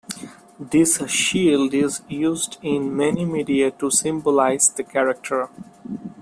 [0.59, 5.47] This shield is used in many media to symbolize the character.